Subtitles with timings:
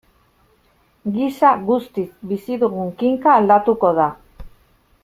[1.17, 4.11] Gisa guztiz, bizi dugun kinka aldatuko da.